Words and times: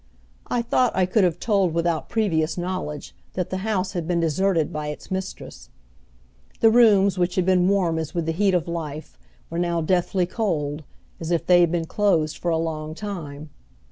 I 0.47 0.63
thought 0.63 0.95
I 0.95 1.05
could 1.05 1.23
have 1.23 1.39
told 1.39 1.75
without 1.75 2.09
previous 2.09 2.57
knowledge 2.57 3.13
that 3.33 3.51
the 3.51 3.57
house 3.57 3.91
had 3.91 4.07
been 4.07 4.19
deserted 4.19 4.73
by 4.73 4.87
its 4.87 5.11
mistress. 5.11 5.69
The 6.59 6.71
rooms 6.71 7.19
which 7.19 7.35
had 7.35 7.45
been 7.45 7.67
warm 7.67 7.99
as 7.99 8.15
with 8.15 8.25
the 8.25 8.31
heat 8.31 8.55
of 8.55 8.67
life 8.67 9.19
were 9.51 9.59
now 9.59 9.79
deathly 9.81 10.25
cold, 10.25 10.83
as 11.19 11.29
if 11.29 11.45
they 11.45 11.61
had 11.61 11.71
been 11.71 11.85
closed 11.85 12.39
for 12.39 12.49
a 12.49 12.57
long 12.57 12.95
time. 12.95 13.51